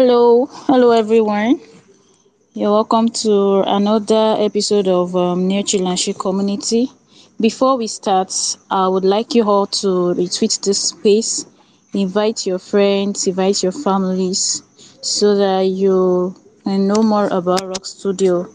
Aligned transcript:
Hello, 0.00 0.46
hello 0.68 0.92
everyone. 0.92 1.60
You're 2.54 2.70
welcome 2.70 3.08
to 3.24 3.64
another 3.66 4.36
episode 4.38 4.86
of 4.86 5.16
um, 5.16 5.48
Near 5.48 5.64
Chilanshi 5.64 6.16
Community. 6.16 6.88
Before 7.40 7.76
we 7.76 7.88
start, 7.88 8.32
I 8.70 8.86
would 8.86 9.04
like 9.04 9.34
you 9.34 9.42
all 9.42 9.66
to 9.82 10.14
retweet 10.14 10.60
this 10.60 10.90
space, 10.90 11.46
invite 11.94 12.46
your 12.46 12.60
friends, 12.60 13.26
invite 13.26 13.60
your 13.60 13.72
families, 13.72 14.62
so 15.02 15.34
that 15.34 15.62
you 15.62 16.32
know 16.64 17.02
more 17.02 17.26
about 17.32 17.66
Rogue 17.66 17.84
Studio. 17.84 18.46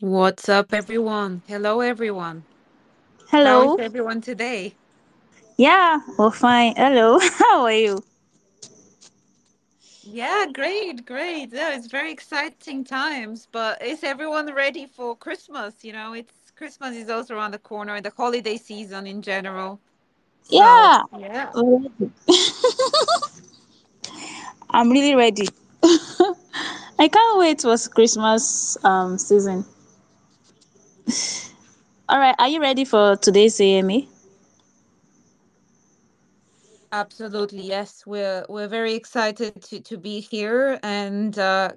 What's 0.00 0.48
up, 0.48 0.72
everyone? 0.72 1.42
Hello, 1.46 1.80
everyone. 1.80 2.44
Hello. 3.30 3.60
How 3.60 3.62
is 3.62 3.78
everyone 3.78 4.20
today? 4.20 4.74
Yeah, 5.56 6.00
we're 6.18 6.30
fine. 6.30 6.74
Hello. 6.76 7.18
How 7.38 7.62
are 7.64 7.72
you? 7.72 8.02
Yeah, 10.02 10.46
great, 10.52 11.04
great. 11.06 11.52
Yeah, 11.52 11.74
it's 11.76 11.86
very 11.88 12.12
exciting 12.12 12.84
times, 12.84 13.48
but 13.50 13.82
is 13.82 14.02
everyone 14.04 14.52
ready 14.54 14.86
for 14.86 15.16
Christmas? 15.16 15.84
You 15.84 15.92
know, 15.92 16.12
it's 16.14 16.50
Christmas 16.56 16.96
is 16.96 17.08
also 17.10 17.34
around 17.36 17.52
the 17.52 17.58
corner, 17.58 18.00
the 18.00 18.10
holiday 18.16 18.56
season 18.56 19.06
in 19.06 19.22
general. 19.22 19.80
So, 20.42 20.94
Yeah. 20.94 21.02
yeah. 21.16 21.54
I'm 24.70 24.90
really 24.90 25.14
ready. 25.14 25.48
I 26.98 27.08
can't 27.08 27.38
wait 27.38 27.60
for 27.62 27.76
Christmas 27.90 28.76
um 28.84 29.18
season. 29.18 29.64
All 32.08 32.18
right, 32.18 32.34
are 32.38 32.48
you 32.48 32.60
ready 32.60 32.84
for 32.84 33.16
today's 33.16 33.60
AMA? 33.60 34.02
Absolutely, 36.92 37.62
yes. 37.62 38.04
We're 38.06 38.46
we're 38.48 38.68
very 38.68 38.94
excited 38.94 39.60
to 39.62 39.80
to 39.80 39.98
be 39.98 40.20
here 40.20 40.78
and 40.82 41.36
uh 41.38 41.70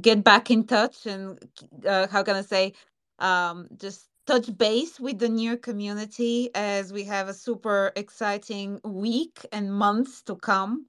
get 0.00 0.24
back 0.24 0.50
in 0.50 0.64
touch 0.64 1.06
and 1.06 1.38
uh, 1.86 2.06
how 2.06 2.22
can 2.22 2.36
I 2.36 2.42
say 2.42 2.72
um 3.18 3.68
just 3.76 4.08
touch 4.26 4.56
base 4.56 4.98
with 4.98 5.18
the 5.18 5.28
near 5.28 5.56
community 5.56 6.50
as 6.54 6.92
we 6.92 7.04
have 7.04 7.28
a 7.28 7.34
super 7.34 7.92
exciting 7.96 8.80
week 8.82 9.46
and 9.52 9.72
months 9.72 10.22
to 10.22 10.34
come. 10.36 10.86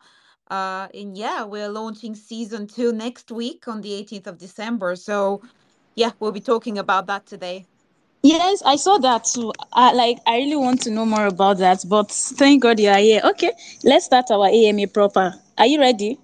Uh, 0.50 0.88
and 0.94 1.18
yeah, 1.18 1.44
we're 1.44 1.70
launching 1.70 2.16
season 2.16 2.66
two 2.68 2.92
next 2.92 3.32
week 3.32 3.68
on 3.68 3.82
the 3.82 3.92
18th 3.92 4.28
of 4.28 4.38
December. 4.38 4.96
So 4.96 5.42
yeah, 5.98 6.12
we'll 6.20 6.32
be 6.32 6.40
talking 6.42 6.78
about 6.78 7.08
that 7.08 7.26
today. 7.26 7.66
Yes, 8.24 8.62
I 8.66 8.76
saw 8.78 8.98
that 9.00 9.26
too. 9.26 9.54
I 9.74 9.94
like 9.94 10.20
I 10.28 10.38
really 10.38 10.56
want 10.58 10.82
to 10.84 10.92
know 10.92 11.06
more 11.06 11.28
about 11.28 11.58
that, 11.60 11.84
but 11.88 12.12
thank 12.12 12.64
God 12.64 12.80
you 12.80 12.90
are 12.90 13.00
here. 13.00 13.22
Okay, 13.32 13.52
let's 13.84 14.06
start 14.06 14.32
our 14.32 14.48
AMA 14.48 14.88
proper. 14.88 15.34
Are 15.58 15.66
you 15.68 15.80
ready? 15.80 16.20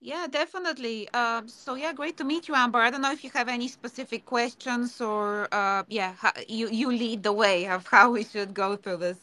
Yeah, 0.00 0.26
definitely. 0.30 1.08
Um, 1.10 1.48
so 1.48 1.74
yeah, 1.74 1.92
great 1.92 2.16
to 2.18 2.24
meet 2.24 2.48
you, 2.48 2.54
Amber. 2.54 2.78
I 2.80 2.90
don't 2.90 3.00
know 3.02 3.12
if 3.12 3.24
you 3.24 3.30
have 3.30 3.48
any 3.48 3.68
specific 3.68 4.24
questions 4.26 5.00
or 5.00 5.48
uh, 5.52 5.84
yeah, 5.88 6.14
how, 6.18 6.32
you 6.48 6.68
you 6.70 6.90
lead 6.90 7.22
the 7.22 7.32
way 7.32 7.66
of 7.68 7.86
how 7.94 8.10
we 8.10 8.24
should 8.24 8.54
go 8.54 8.76
through 8.76 8.98
this. 8.98 9.18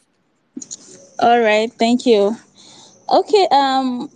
All 1.19 1.39
right, 1.39 1.71
thank 1.73 2.05
you. 2.05 2.35
Okay, 3.09 3.47
um, 3.51 4.09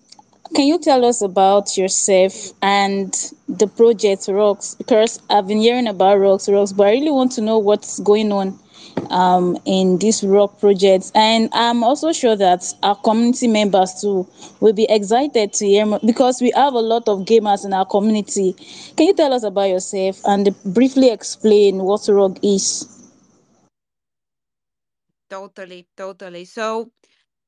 can 0.56 0.68
you 0.68 0.80
tell 0.80 1.06
us 1.06 1.22
about 1.22 1.78
yourself 1.78 2.54
and 2.62 3.14
the 3.48 3.68
project 3.68 4.28
Rogues? 4.30 4.76
Because 4.76 5.22
I've 5.30 5.48
been 5.48 5.60
hearing 5.60 5.88
about 5.88 6.20
Rogues, 6.20 6.50
Rogues, 6.50 6.74
but 6.74 6.88
I 6.88 6.92
really 6.92 7.12
want 7.12 7.34
to 7.34 7.42
know 7.42 7.60
what's 7.60 8.00
going 8.00 8.32
on 8.32 8.58
um, 9.12 9.58
in 9.66 10.00
this 10.00 10.24
Rogue 10.24 10.58
project. 10.60 11.12
And 11.16 11.50
I'm 11.54 11.84
also 11.84 12.14
sure 12.14 12.36
that 12.38 12.64
our 12.84 12.96
community 12.96 13.48
members 13.48 14.02
too 14.02 14.28
will 14.62 14.74
be 14.74 14.86
excited 14.90 15.54
to 15.54 15.66
hear 15.66 16.00
because 16.06 16.42
we 16.42 16.52
have 16.56 16.74
a 16.74 16.80
lot 16.80 17.08
of 17.10 17.20
gamers 17.26 17.66
in 17.66 17.74
our 17.74 17.86
community. 17.86 18.54
Can 18.96 19.08
you 19.08 19.14
tell 19.14 19.34
us 19.34 19.44
about 19.44 19.70
yourself 19.70 20.22
and 20.26 20.56
briefly 20.66 21.10
explain 21.12 21.80
what 21.80 22.08
Rogue 22.08 22.40
is? 22.44 22.88
Totally, 25.30 25.88
totally. 25.98 26.46
So 26.46 26.92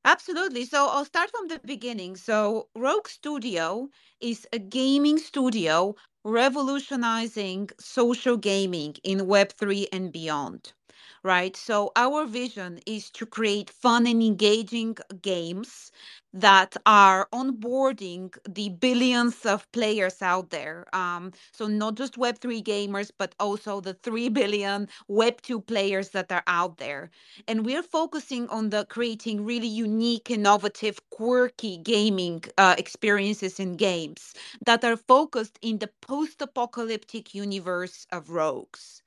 Absolutely. 0.08 0.64
So 0.64 0.88
I'll 0.88 1.04
start 1.04 1.30
from 1.30 1.46
the 1.46 1.60
beginning. 1.60 2.16
So 2.16 2.68
Rogue 2.74 3.06
Studio 3.06 3.90
is 4.20 4.44
a 4.52 4.58
gaming 4.58 5.18
studio 5.18 5.94
revolutionizing 6.24 7.70
social 7.78 8.36
gaming 8.36 8.96
in 9.04 9.26
Web3 9.28 9.86
and 9.92 10.10
beyond. 10.10 10.72
Right. 11.22 11.56
So 11.56 11.92
our 11.96 12.26
vision 12.26 12.80
is 12.86 13.10
to 13.10 13.26
create 13.26 13.70
fun 13.70 14.06
and 14.06 14.22
engaging 14.22 14.96
games 15.22 15.90
that 16.32 16.76
are 16.86 17.28
onboarding 17.32 18.36
the 18.48 18.68
billions 18.70 19.44
of 19.46 19.70
players 19.72 20.20
out 20.22 20.50
there. 20.50 20.86
Um, 20.94 21.32
so 21.52 21.66
not 21.66 21.94
just 21.96 22.18
Web3 22.18 22.62
gamers, 22.62 23.10
but 23.16 23.34
also 23.40 23.80
the 23.80 23.94
3 23.94 24.28
billion 24.40 24.88
Web2 25.08 25.60
players 25.60 26.10
that 26.10 26.30
are 26.32 26.42
out 26.46 26.78
there 26.78 27.10
and 27.46 27.64
we're 27.64 27.82
focusing 27.82 28.48
on 28.48 28.70
the 28.70 28.84
creating 28.86 29.44
really 29.44 29.66
unique 29.68 30.30
innovative 30.30 30.98
quirky 31.10 31.76
gaming 31.78 32.42
uh, 32.58 32.74
experiences 32.78 33.58
in 33.60 33.76
games 33.76 34.34
that 34.64 34.84
are 34.84 34.96
focused 34.96 35.58
in 35.62 35.78
the 35.78 35.90
post-apocalyptic 36.02 37.34
universe 37.34 38.06
of 38.12 38.30
rogues 38.30 39.02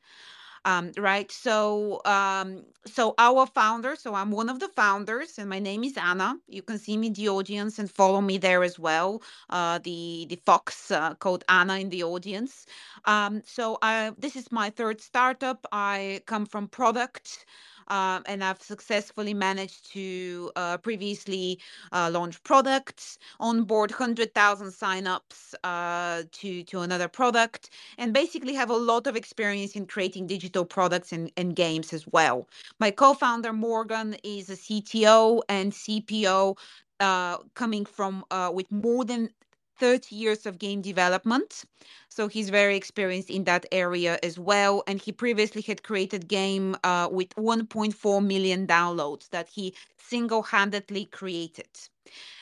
um, 0.65 0.91
right 0.97 1.31
so 1.31 2.01
um, 2.05 2.63
so 2.85 3.15
our 3.17 3.45
founder 3.47 3.95
so 3.95 4.15
i'm 4.15 4.31
one 4.31 4.49
of 4.49 4.59
the 4.59 4.69
founders 4.69 5.37
and 5.39 5.49
my 5.49 5.59
name 5.59 5.83
is 5.83 5.97
anna. 5.97 6.37
You 6.47 6.61
can 6.63 6.79
see 6.79 6.97
me 6.97 7.07
in 7.07 7.13
the 7.13 7.29
audience 7.29 7.79
and 7.79 7.89
follow 7.91 8.21
me 8.21 8.37
there 8.37 8.63
as 8.63 8.79
well 8.79 9.21
uh, 9.49 9.79
the 9.79 10.27
the 10.29 10.37
fox 10.45 10.91
uh, 10.91 11.15
called 11.15 11.43
anna 11.49 11.77
in 11.79 11.89
the 11.89 12.03
audience. 12.03 12.65
Um, 13.05 13.41
so 13.45 13.77
I, 13.81 14.13
this 14.17 14.35
is 14.35 14.51
my 14.51 14.69
third 14.69 15.01
startup. 15.01 15.65
I 15.71 16.21
come 16.27 16.45
from 16.45 16.67
product 16.67 17.45
um, 17.91 18.23
and 18.27 18.43
I've 18.43 18.61
successfully 18.63 19.35
managed 19.35 19.91
to 19.93 20.51
uh, 20.57 20.77
previously 20.79 21.59
uh, 21.93 22.09
launch 22.11 22.43
products, 22.43 23.19
onboard 23.39 23.91
100,000 23.91 24.69
signups 24.69 25.55
uh, 25.65 26.23
to, 26.31 26.63
to 26.63 26.81
another 26.81 27.09
product, 27.09 27.71
and 27.99 28.13
basically 28.13 28.55
have 28.55 28.71
a 28.71 28.77
lot 28.77 29.07
of 29.07 29.17
experience 29.17 29.75
in 29.75 29.87
creating 29.87 30.27
digital 30.27 30.65
products 30.65 31.13
and, 31.13 31.31
and 31.37 31.55
games 31.55 31.93
as 31.93 32.07
well. 32.07 32.49
My 32.79 32.91
co 32.91 33.13
founder, 33.15 33.53
Morgan, 33.53 34.17
is 34.23 34.49
a 34.49 34.55
CTO 34.57 35.43
and 35.49 35.73
CPO. 35.73 36.57
Uh, 37.01 37.37
coming 37.55 37.85
from 37.85 38.25
uh, 38.31 38.51
with 38.53 38.71
more 38.71 39.05
than 39.05 39.29
30 39.79 40.15
years 40.15 40.45
of 40.45 40.59
game 40.59 40.81
development. 40.81 41.63
So 42.09 42.27
he's 42.27 42.49
very 42.49 42.75
experienced 42.75 43.29
in 43.29 43.43
that 43.45 43.65
area 43.71 44.19
as 44.23 44.37
well. 44.39 44.83
And 44.87 45.01
he 45.01 45.11
previously 45.11 45.61
had 45.61 45.83
created 45.83 46.27
game 46.27 46.75
uh, 46.83 47.09
with 47.11 47.29
1.4 47.35 48.25
million 48.25 48.67
downloads 48.67 49.29
that 49.29 49.49
he 49.49 49.73
single-handedly 49.97 51.05
created. 51.05 51.69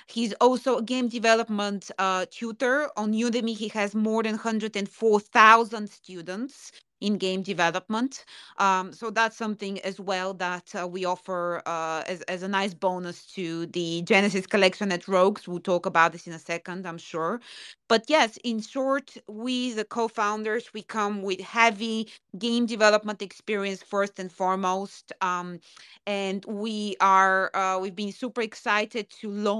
He's 0.07 0.33
also 0.41 0.77
a 0.77 0.81
game 0.81 1.07
development 1.07 1.91
uh, 1.99 2.25
tutor 2.31 2.89
on 2.97 3.13
Udemy. 3.13 3.55
He 3.55 3.67
has 3.69 3.93
more 3.93 4.23
than 4.23 4.33
104,000 4.33 5.89
students 5.89 6.71
in 7.01 7.17
game 7.17 7.41
development. 7.41 8.25
Um, 8.57 8.93
so 8.93 9.09
that's 9.09 9.35
something 9.37 9.79
as 9.81 9.99
well 9.99 10.33
that 10.35 10.73
uh, 10.79 10.87
we 10.87 11.05
offer 11.05 11.61
uh, 11.65 12.03
as, 12.07 12.21
as 12.23 12.43
a 12.43 12.47
nice 12.47 12.73
bonus 12.73 13.25
to 13.33 13.65
the 13.67 14.01
Genesis 14.03 14.45
collection 14.47 14.91
at 14.91 15.07
Rogues. 15.07 15.47
We'll 15.47 15.59
talk 15.59 15.85
about 15.85 16.11
this 16.11 16.27
in 16.27 16.33
a 16.33 16.39
second, 16.39 16.85
I'm 16.87 16.97
sure. 16.97 17.39
But 17.87 18.05
yes, 18.07 18.37
in 18.43 18.61
short, 18.61 19.17
we, 19.27 19.73
the 19.73 19.85
co 19.85 20.07
founders, 20.07 20.73
we 20.73 20.81
come 20.83 21.21
with 21.23 21.39
heavy 21.41 22.09
game 22.37 22.65
development 22.65 23.21
experience 23.21 23.81
first 23.83 24.19
and 24.19 24.31
foremost. 24.31 25.11
Um, 25.21 25.59
and 26.05 26.43
we 26.45 26.95
are, 27.01 27.55
uh, 27.55 27.79
we've 27.79 27.95
been 27.95 28.11
super 28.11 28.41
excited 28.41 29.09
to 29.21 29.29
launch 29.31 29.57